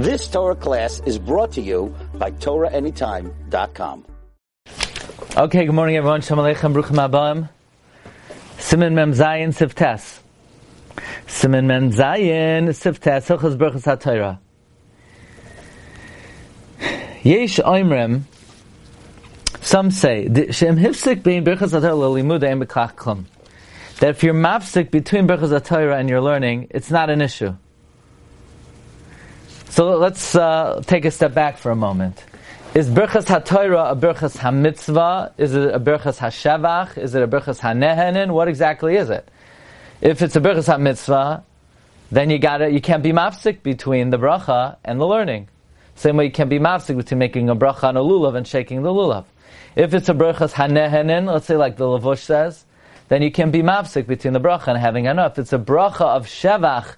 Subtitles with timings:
[0.00, 4.06] This Torah class is brought to you by TorahAnytime.com.
[5.36, 6.22] Okay, good morning everyone.
[6.22, 7.50] Shalom Aleichem, Bruchim Abam.
[8.56, 10.20] Simen Mem Zayin Siftes.
[11.26, 14.38] Simen Mem Zayin Siftes, Hilchas Berchas HaTorah.
[17.22, 18.22] Yesh Oimrem,
[19.60, 23.26] some say, Shem Hifsik Bein Berchas HaTorah Lilimud Ein Bekach.
[23.98, 27.54] That if you're mafsik between Berchas HaTorah and your learning, it's not an issue.
[29.70, 32.24] So let's uh, take a step back for a moment.
[32.74, 35.34] Is Berchas HaTorah a Berchas HaMitzvah?
[35.38, 36.98] Is it a Berchas HaShavach?
[36.98, 38.32] Is it a Berchas HaNehenin?
[38.32, 39.28] What exactly is it?
[40.00, 41.44] If it's a Berchas HaMitzvah,
[42.10, 45.48] then you gotta, you can't be mafsik between the bracha and the learning.
[45.94, 48.82] Same way you can't be mafsik between making a bracha on a lulav and shaking
[48.82, 49.24] the lulav.
[49.76, 52.64] If it's a Berchas HaNehenin, let's say like the Lavush says,
[53.06, 55.32] then you can be mafsik between the bracha and having enough.
[55.32, 56.96] If it's a bracha of Shevach,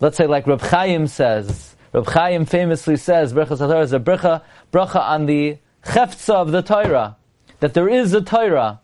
[0.00, 4.42] let's say like Reb Chaim says, Reb Chaim famously says, Berachas Torah is a bracha,
[4.72, 7.16] bracha on the cheftza of the Torah,
[7.58, 8.80] that there is a Torah.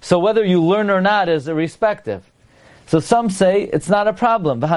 [0.00, 2.30] So whether you learn or not is irrespective.
[2.86, 4.60] So some say it's not a problem.
[4.60, 4.68] The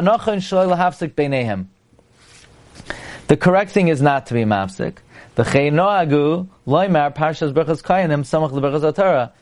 [3.38, 5.00] correct thing is not to be mafsik.
[5.36, 9.34] The noagu loymar parshas berachas kayanim samach leberachas Torah.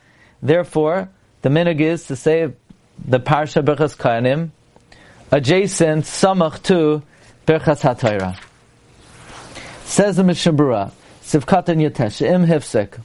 [0.42, 1.08] Therefore,
[1.42, 2.52] the minig is to say
[3.06, 4.50] the parsha berachas kayanim
[5.30, 7.02] adjacent samach to
[7.46, 8.36] Berchas HaTorah.
[9.84, 10.90] Says the Mishna Berura,
[11.22, 13.00] Sivkat and Yatesh, Im Hifsek.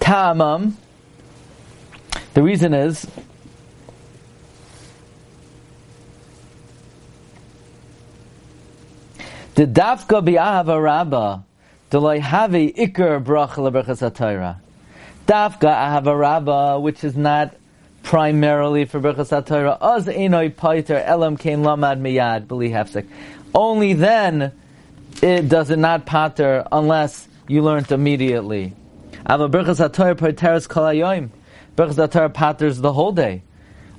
[0.00, 0.72] Ta'amam,
[2.32, 3.06] the reason is,
[9.54, 11.44] the dafka bi'ahava rabba,
[11.90, 14.56] delay havi ikar bracha leberchas.
[15.26, 17.54] Dafka ahava rabba, which is not
[18.08, 19.76] primarily for Berchas HaTorah.
[19.82, 23.06] Az enoi paiter elam kein lamad miyad beli hefsek.
[23.54, 24.50] Only then
[25.20, 28.72] it does it not pater unless you learned immediately.
[29.28, 31.28] Ava Berchas HaTorah pateres kol hayoim.
[31.76, 33.42] Berchas HaTorah paters the whole day.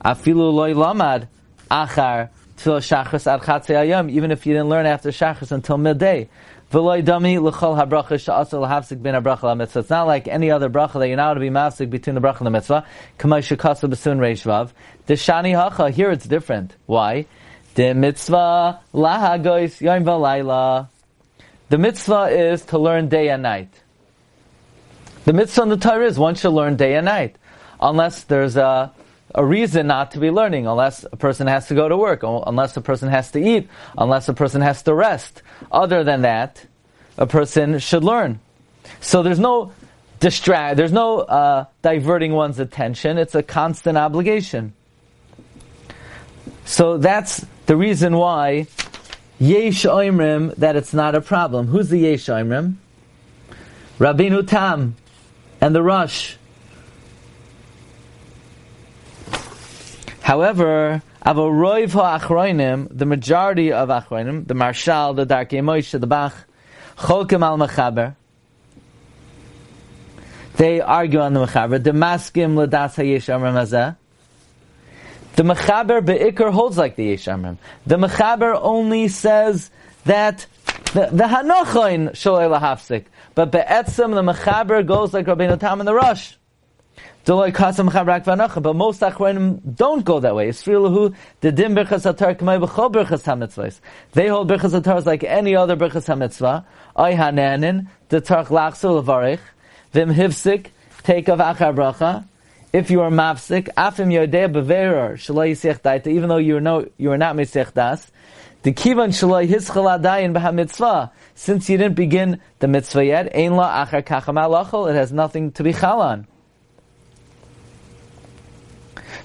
[0.03, 1.27] Afilu loy lamad
[1.69, 6.27] achar till shachris ad chatzei even if you didn't learn after shachris until midday.
[6.71, 8.59] La-mitzvah.
[9.79, 12.39] It's not like any other bracha that you're now to be mafsik between the bracha
[12.39, 12.85] and the mitzvah.
[13.17, 16.75] The shani hacha, here it's different.
[16.85, 17.25] Why?
[17.73, 20.89] The mitzvah lahagois yom v'layla.
[21.69, 23.73] The mitzvah is to learn day and night.
[25.25, 27.37] The mitzvah in the Torah is one should learn day and night.
[27.81, 28.91] Unless there's a
[29.35, 32.75] a reason not to be learning unless a person has to go to work, unless
[32.77, 35.43] a person has to eat, unless a person has to rest.
[35.71, 36.65] Other than that,
[37.17, 38.39] a person should learn.
[39.01, 39.71] So there's no
[40.19, 43.17] distract, there's no uh, diverting one's attention.
[43.17, 44.73] It's a constant obligation.
[46.65, 48.67] So that's the reason why
[49.39, 51.67] Yesh Oimrim that it's not a problem.
[51.67, 52.75] Who's the Yesh Oimrim?
[53.97, 54.95] Rabbeinu Tam
[55.61, 56.35] and the Rosh.
[60.21, 66.33] However, Avoroiv ha'achroinim, the majority of achroinim, the Maharshal, the Darkei Moshe, the Bach,
[66.97, 68.15] Cholkim al Mechaber,
[70.59, 71.81] they argue on the Mechaber.
[71.81, 73.95] The Maskim l'das hayesh amram hazeh.
[75.37, 77.23] The Mechaber be'ikr holds like the Yesh.
[77.23, 77.57] The
[77.95, 79.71] Mechaber only says
[80.03, 80.45] that
[80.93, 83.05] the, the Hanochoin sholei lahafsik.
[83.35, 86.33] But be'etzim, the Mechaber goes like Rabbeinu Tam and the Rosh.
[87.25, 90.49] But most achronim don't go that way.
[90.49, 90.73] They
[94.27, 96.65] hold berchas atar like any other berchas hamitzvah.
[99.91, 100.67] Vim hivsik,
[101.03, 102.25] take of achar bracha.
[102.71, 106.87] If you are mafsik, afim yodeh beverer, shalai yisech daita, even though you are no,
[106.97, 108.11] you are not misech das,
[108.61, 113.55] the kivan shalai hischal adayin b'ha mitzvah, since you didn't begin the mitzvah yet, ein
[113.55, 116.25] la achar kacham it has nothing to be chalan.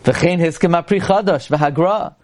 [0.04, 2.15] V'chein hiskim apri chadash v'hagra.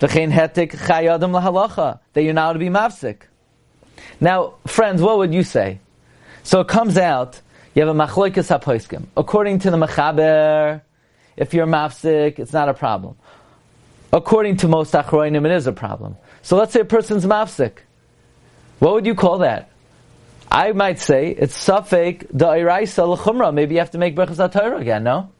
[0.00, 2.00] V'chein hetik chayadam lahalacha.
[2.14, 3.22] That you're now to be mafsik.
[4.20, 5.80] Now, friends, what would you say?
[6.42, 7.40] So it comes out,
[7.74, 9.06] you have a machloikas hapoiskim.
[9.16, 10.80] According to the mechaber,
[11.36, 13.16] if you're mafsik, it's not a problem.
[14.12, 16.16] According to most achroinim, it is a problem.
[16.40, 17.78] So let's say a person's mafsik.
[18.78, 19.70] What would you call that?
[20.50, 23.52] I might say it's safek da'iraisa l'chumra.
[23.52, 25.32] Maybe you have to make berachas Torah again, no?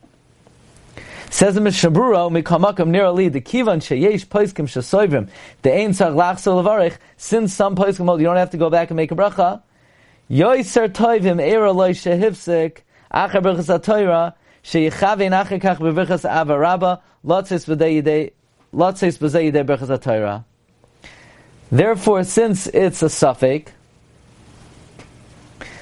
[1.37, 5.29] Says the Mishna Berura, Mikamakam nearly the Kivan Sheyesh Poiskim Shasoivim,
[5.61, 8.89] the Ein Sar Lachsel Levarich, since some Poiskim hold, you don't have to go back
[8.89, 9.61] and make a bracha.
[10.31, 12.79] Yoiser Toivim Eira Loi Shehivsik,
[13.13, 14.33] Acher Berchas HaToira,
[14.65, 18.33] Sheyichavein Acher Kach Bevirchas Ava Rabba, Lotzis B'dei Yidei,
[18.73, 20.43] Lotzis B'dei Yidei Berchas HaToira.
[21.71, 23.73] Therefore, since it's a suffix,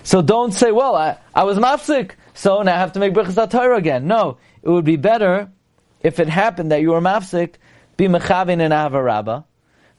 [0.03, 3.51] so don't say, well, I, I was mafsik, so now I have to make Birchas
[3.51, 4.07] Torah again.
[4.07, 5.51] No, it would be better
[6.01, 7.55] if it happened that you were mafsik,
[7.97, 9.45] be mechavin in Avarabba,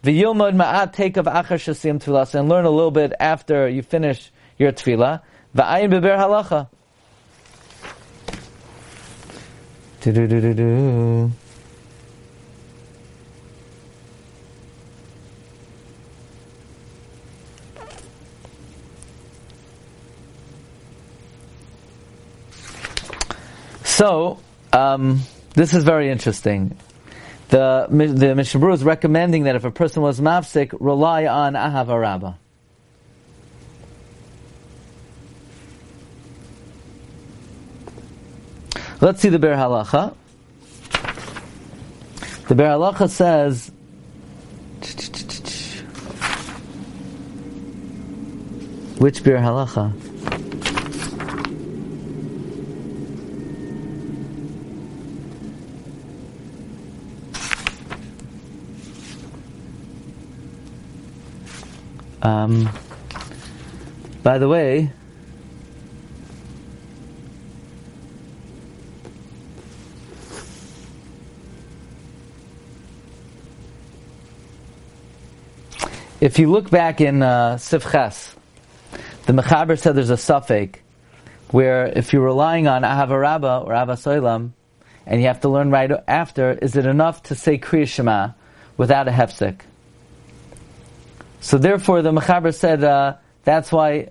[0.03, 4.31] v'yilmod ma'at take of achar shasim tefillah, and learn a little bit after you finish
[4.57, 5.21] your tefillah,
[5.55, 6.69] v'ayin beber halacha.
[10.01, 11.31] Do-do-do-do-do.
[23.95, 24.39] So,
[24.73, 25.21] um,
[25.53, 26.77] this is very interesting.
[27.47, 32.33] The, the Mishnah is recommending that if a person was mafsik, rely on Ahava Rabbah.
[38.99, 40.13] Let's see the Biur Halacha.
[42.49, 43.71] The Biur Halacha says,
[48.99, 50.04] which Biur Halacha?
[62.25, 62.67] Um,
[64.23, 64.89] by the way,
[76.19, 78.33] if you look back in uh, the
[79.27, 80.79] Mechaber said there's a suffix
[81.51, 84.49] where if you're relying on Ahavarabba or Avasoilam,
[85.05, 88.29] and you have to learn right after, is it enough to say Kriya Shema
[88.77, 89.59] without a hefsek?
[91.41, 94.09] So therefore, the Mechaber said uh, that's why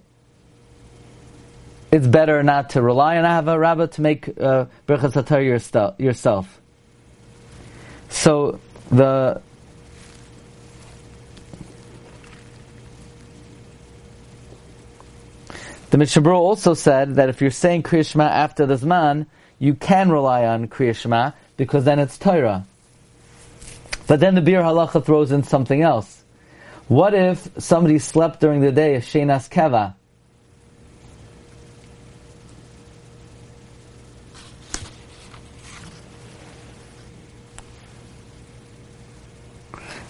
[1.94, 6.60] it's better not to rely on Ahava Rabbah to make uh, Berchas yourself.
[8.08, 8.58] So
[8.90, 9.40] the
[15.90, 19.26] the Mishabur also said that if you're saying Kriya Shema after the Zman,
[19.60, 22.66] you can rely on Kriya Shema because then it's Torah.
[24.08, 26.23] But then the Bir Halacha throws in something else.
[26.88, 29.94] What if somebody slept during the day, a shenas keva?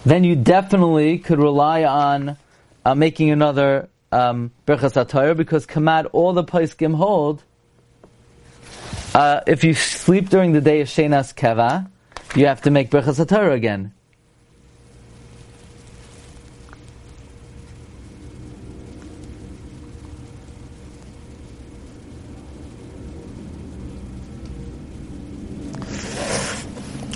[0.05, 2.37] Then you definitely could rely on
[2.83, 7.41] uh, making another um, berchas because kamad all the paiskim hold.
[9.15, 11.89] Uh, if you sleep during the day of shenas keva,
[12.35, 13.94] you have to make berchas again.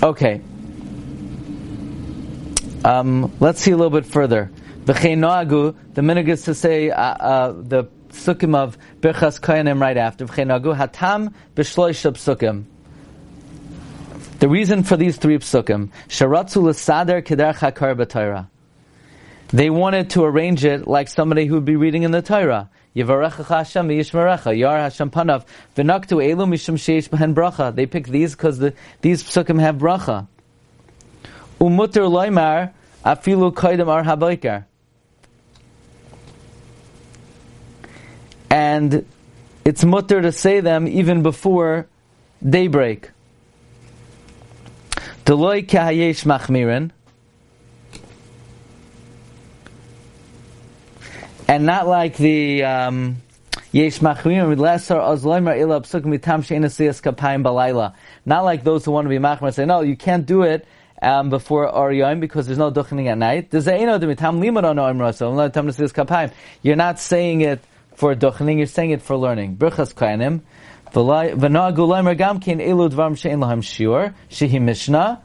[0.02, 0.40] Okay.
[2.84, 4.50] Um, let's see a little bit further.
[4.86, 9.98] The noagu, the minig is to say uh, uh, the sukkim of Birchas Koyanim right
[9.98, 10.24] after.
[10.24, 12.64] noagu hatam b'shloish psukim.
[14.38, 18.48] The reason for these three psukim, sharatzu l'sader keder b'Torah.
[19.48, 22.70] They wanted to arrange it like somebody who would be reading in the Torah.
[22.96, 25.44] Yivarecha Hashem Yishmerecha Yar Hashem Panav
[25.76, 27.74] V'naktu Elu Mishum Sheish Behen Bracha.
[27.74, 30.26] They pick these because the, these psukim have bracha.
[31.60, 32.72] Umuter Loimar
[33.04, 34.64] Afilu Kaidam Ar Habaikar.
[38.50, 39.06] And
[39.64, 41.86] it's mutter to say them even before
[42.44, 43.10] daybreak.
[45.24, 46.90] Deloy Kahayesh Machmirin.
[51.50, 53.16] And not like the um.
[53.72, 53.84] Not
[58.44, 60.66] like those who want to be Machmir say, no, you can't do it
[61.02, 63.48] um, before Ariyim because there's no duchening at night.
[66.62, 67.60] You're not saying it
[67.94, 69.56] for duchening, you're saying it for learning.
[69.56, 70.42] Birchas Kayanim.
[70.92, 75.20] V'na'agu leimer gam kein elu dvarim she'en lahem shiur, shehi mishnah,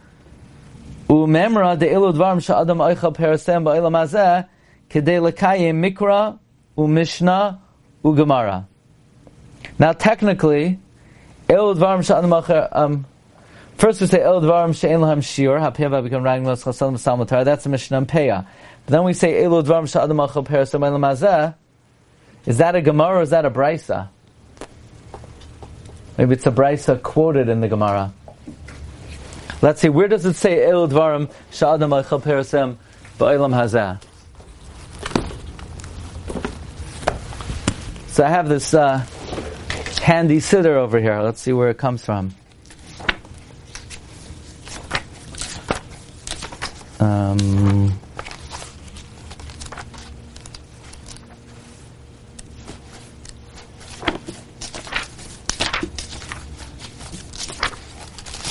[1.07, 4.47] u'memra de elu dvarim she'adam oicha perasem ba'ilam hazeh,
[5.01, 6.39] lekayim mikra
[6.77, 7.59] u'mishnah
[8.03, 8.65] u'gemara.
[9.79, 10.79] Now, technically,
[11.49, 13.05] el dvarim um,
[13.77, 17.43] First we say el dvarim she'en lahem become los chasalim salmatar.
[17.43, 18.45] That's a mishnah peya.
[18.85, 21.55] But then we say el dvarim hazeh.
[22.45, 24.09] Is that a gemara or is that a brisa?
[26.17, 28.13] Maybe it's a brisa quoted in the Gemara.
[29.61, 31.89] Let's see, where does it say El Dvarim Sha'adam
[33.17, 34.01] Ba'ilam Hazeh?
[38.15, 39.05] So I have this uh,
[40.01, 41.19] handy sitter over here.
[41.19, 42.33] Let's see where it comes from.
[47.01, 47.99] Um,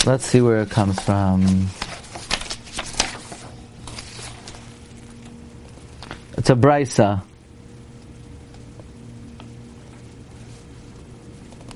[0.04, 1.40] let's see where it comes from.
[6.37, 7.23] It's a brisa.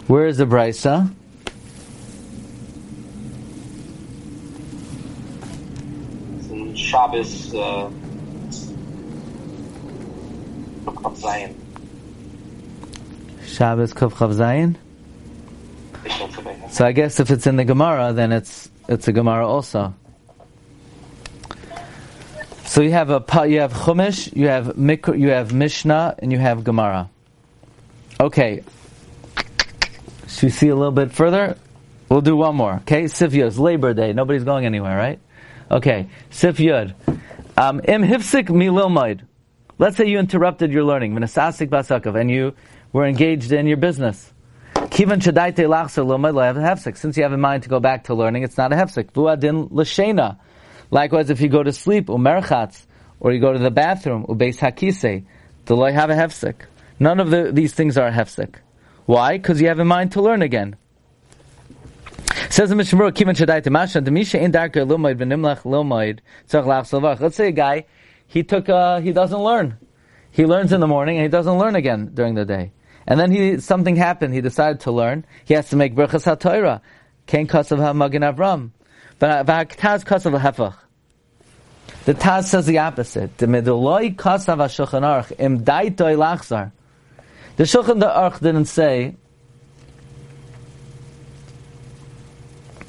[0.08, 1.12] Where is the brisa?
[6.50, 7.90] In Shabbos, uh,
[10.86, 11.54] Zayin.
[13.44, 14.76] Shabbos Kuf Chav Zayin.
[16.06, 16.68] Ich don't know.
[16.70, 19.92] So I guess if it's in the Gemara, then it's it's a Gemara also.
[22.64, 26.38] So you have a you have Chumash, you have Mikra, you have Mishnah, and you
[26.38, 27.10] have Gemara.
[28.18, 28.62] Okay.
[30.38, 31.56] Should we see a little bit further?
[32.08, 32.74] We'll do one more.
[32.82, 33.58] Okay, Sif Yud.
[33.58, 34.12] Labor Day.
[34.12, 35.18] Nobody's going anywhere, right?
[35.68, 36.94] Okay, Sif Yud.
[37.56, 39.22] Um, Im hifsik mililmoid.
[39.78, 42.54] Let's say you interrupted your learning, Minasasik basakav, and you
[42.92, 44.32] were engaged in your business.
[44.74, 46.96] Kivan shadaite lachser a hefsek.
[46.96, 49.10] Since you have in mind to go back to learning, it's not a hefsek.
[49.10, 50.38] Vuadin l'shena.
[50.92, 52.86] Likewise, if you go to sleep, umerchatz,
[53.18, 55.24] or you go to the bathroom, ubeis hakise,
[55.66, 56.66] do lo have a hefsek.
[57.00, 58.54] None of the, these things are a hefsek.
[59.08, 59.38] Why?
[59.38, 60.76] Because you have in mind to learn again.
[62.50, 64.52] Says the Mishnah demisha in.
[67.20, 67.86] Let's say a guy,
[68.26, 69.78] he took, uh, he doesn't learn.
[70.30, 72.72] He learns in the morning and he doesn't learn again during the day.
[73.06, 74.34] And then he something happened.
[74.34, 75.24] He decided to learn.
[75.46, 76.82] He has to make berachas haTorah.
[77.26, 78.72] Kain kasav ha'magin Avram.
[79.18, 80.76] But v'haktaz kasav ha'hefach.
[82.04, 83.38] The Taz says the opposite.
[83.38, 86.72] The meduloi kasav ha'shulchan aruch im daitoi lachzar.
[87.58, 89.16] The shulchan aruch didn't say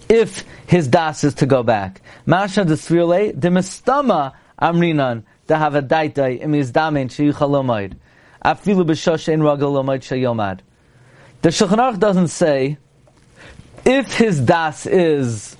[0.07, 2.01] if his das is to go back.
[2.27, 7.95] Masha de svirle de mistama amrinan to have a daitai im his damin sheyuchalomaid.
[8.45, 10.59] Afilu b'shosh ein ragalomaid sheyomad.
[11.41, 12.77] The Shulchan Aruch doesn't say
[13.85, 15.57] if his das is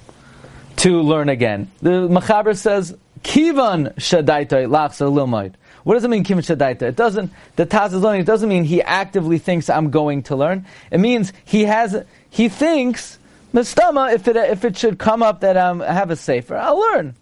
[0.76, 1.72] to learn again.
[1.82, 2.96] The Machaber says
[3.40, 5.58] kivan shadaitai lachsa lomaid.
[5.84, 6.84] What does it mean kivan shadaita?
[6.84, 7.32] It doesn't.
[7.56, 8.22] The Taz is learning.
[8.22, 10.66] It doesn't mean he actively thinks I'm going to learn.
[10.92, 12.04] It means he has.
[12.30, 13.18] He thinks
[13.54, 16.80] mistama if it if it should come up that um, I have a safer, I'll
[16.80, 17.16] learn.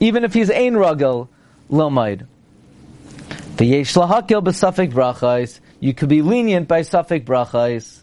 [0.00, 1.28] Even if he's ein ragel
[1.68, 2.26] lomaid.
[3.56, 5.58] V'yesh lahakil b'safik brachais.
[5.80, 8.02] You could be lenient by safik brachais.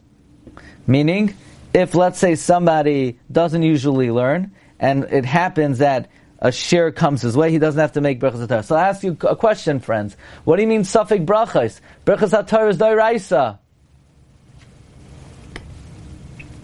[0.88, 1.36] Meaning,
[1.74, 7.38] if let's say somebody doesn't usually learn, and it happens that a share comes his
[7.38, 8.66] way, he doesn't have to make brachas.
[8.66, 10.18] So I ask you a question, friends.
[10.44, 11.80] What do you mean safik brachais?
[12.06, 13.58] Brachas haTorah is dairaisa.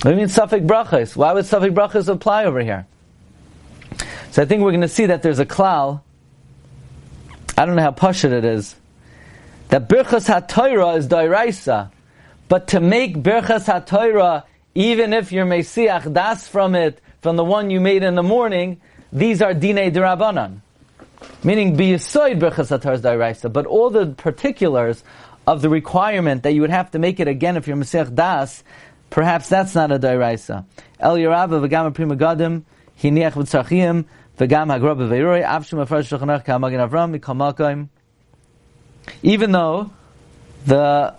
[0.01, 1.16] What do you mean safik brachas?
[1.16, 2.86] Why would safik brachas apply over here?
[4.32, 6.01] So I think we're going to see that there's a klal.
[7.58, 8.75] I don't know how pashut it is.
[9.70, 11.92] That birchas haTorah is dairaisa,
[12.50, 14.44] but to make birchas haTorah,
[14.75, 18.82] even if you're mesiach das from it, from the one you made in the morning,
[19.12, 20.60] these are dinei derabanan.
[21.44, 25.03] Meaning, biyasoid birchas haTorah is dairaisa, but all the particulars
[25.46, 28.63] of the requirement that you would have to make it again if you're mesiach das,
[29.10, 30.65] perhaps that's not a dairaisa.
[31.00, 32.63] El Yerabba v'gam prima gadim
[33.00, 34.06] hiniach v'tzarchiyim
[34.38, 37.89] v'gam hagra b'veiroi avshim afresh shulchanach ka'amagin avram mikalmakim.
[39.24, 39.91] even though
[40.65, 41.13] the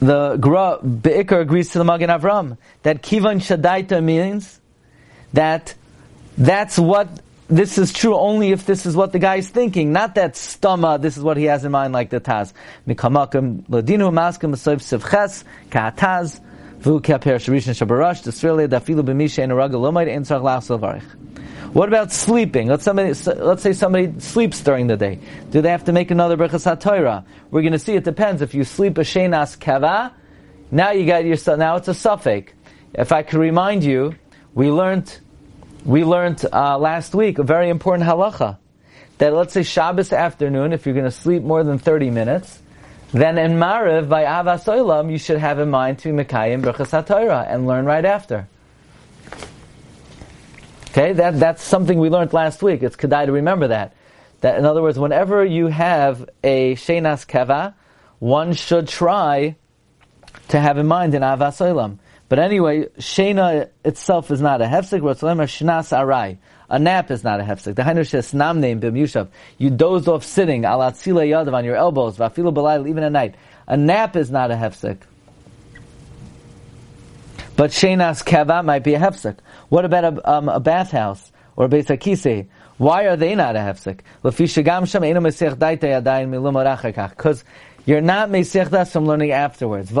[0.00, 4.60] the Gra Be'ikar agrees to the Magen Avram that Kivan Shadaita means
[5.32, 5.74] that
[6.36, 7.08] that's what
[7.48, 11.00] this is true only if this is what the guy is thinking, not that stoma,
[11.00, 12.52] This is what he has in mind, like the Taz.
[12.86, 13.68] Mikamakim.
[21.72, 22.68] What about sleeping?
[22.68, 25.20] Let's, somebody, let's say somebody sleeps during the day.
[25.50, 27.24] Do they have to make another Berachas HaTorah?
[27.50, 28.42] We're going to see it depends.
[28.42, 30.12] If you sleep a Shenas Kava,
[30.70, 32.52] now you got your, now it's a suffix.
[32.94, 34.14] If I could remind you,
[34.54, 35.18] we learned,
[35.84, 38.58] we learned uh, last week a very important halacha.
[39.18, 42.60] That let's say Shabbos afternoon, if you're going to sleep more than 30 minutes,
[43.12, 47.04] then in Mariv, by Avas Olam, you should have in mind to be Mekayim Brachas
[47.04, 48.48] HaTorah and learn right after.
[50.90, 52.82] Okay, that, that's something we learned last week.
[52.82, 53.94] It's kedai to remember that.
[54.40, 57.74] That in other words, whenever you have a shenas kava,
[58.18, 59.56] one should try
[60.48, 61.98] to have in mind an avas olam.
[62.32, 65.02] But anyway, shena itself is not a hefsek.
[65.02, 66.38] shnas arai.
[66.70, 67.74] A nap is not a hefsek.
[67.74, 69.28] The hainu shes nam name bim yushav.
[69.58, 72.16] You dozed off sitting alatzile yadav on your elbows.
[72.16, 73.34] Vafilu belayil even at night.
[73.66, 75.00] A nap is not a hefsek.
[77.56, 79.36] But shenas kava might be a hefsek.
[79.68, 82.48] What about a, um, a bathhouse or a Beis Hakise?
[82.78, 83.98] Why are they not a hefsek?
[84.22, 84.40] Because
[87.84, 89.92] you're not mesech das from learning afterwards.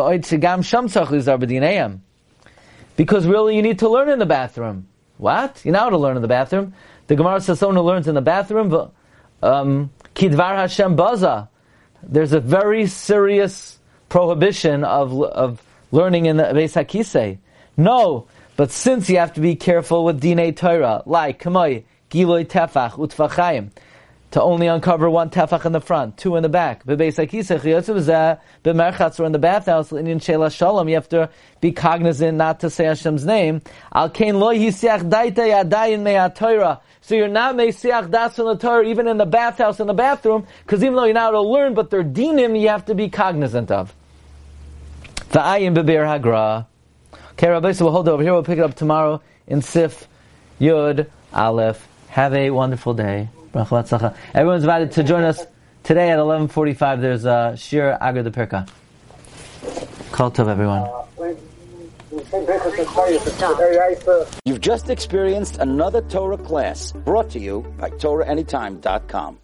[2.96, 4.88] Because really you need to learn in the bathroom.
[5.18, 5.60] What?
[5.64, 6.74] You know how to learn in the bathroom.
[7.06, 8.90] The Gemara says someone who learns in the bathroom,
[9.42, 11.48] um, Kidvar Hashem Baza.
[12.02, 17.38] There's a very serious prohibition of of learning in the Beis Hakisei.
[17.76, 22.92] No, but since you have to be careful with Dinei Torah, like Kamoi, Giloi Tefach,
[22.92, 23.70] Utfachayim,
[24.32, 26.84] to only uncover one tefach in the front, two in the back.
[26.84, 28.40] B'merchatz
[29.20, 31.28] or in the bathhouse, in Shela Shalom, you have to
[31.60, 33.60] be cognizant not to say Hashem's name.
[33.94, 36.80] Al Kain lo yisiach daita yadayin me'at Torah.
[37.02, 40.46] So you're not meisiach das in the Torah, even in the bathhouse, in the bathroom,
[40.64, 43.70] because even though you're not to learn, but they're dinim, you have to be cognizant
[43.70, 43.94] of.
[45.30, 46.66] V'ayin beber hagra.
[47.32, 48.32] Okay, Rabbi, so we'll hold over here.
[48.32, 50.08] We'll pick it up tomorrow in Sif
[50.58, 51.86] Yud Aleph.
[52.08, 53.28] Have a wonderful day.
[53.54, 55.44] Everyone's invited to join us
[55.82, 57.00] today at 11.45.
[57.00, 58.68] There's a Shir Agar the Pirka.
[60.12, 60.88] Call Tov, everyone.
[64.44, 69.38] You've just experienced another Torah class brought to you by TorahAnytime.com.